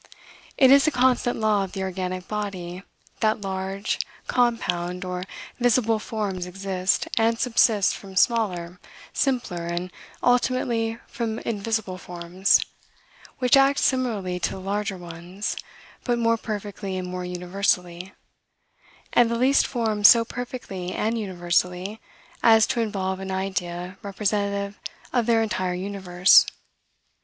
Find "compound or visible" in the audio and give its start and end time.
4.25-5.99